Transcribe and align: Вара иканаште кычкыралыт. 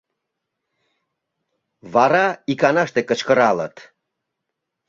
Вара 1.93 2.25
иканаште 2.51 3.01
кычкыралыт. 3.09 3.75